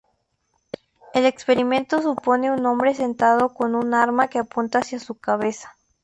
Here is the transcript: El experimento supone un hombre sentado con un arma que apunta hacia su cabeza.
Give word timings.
El 1.13 1.27
experimento 1.27 2.01
supone 2.01 2.49
un 2.49 2.65
hombre 2.65 2.95
sentado 2.95 3.53
con 3.53 3.75
un 3.75 3.93
arma 3.93 4.29
que 4.29 4.39
apunta 4.39 4.79
hacia 4.79 4.97
su 4.99 5.13
cabeza. 5.19 5.77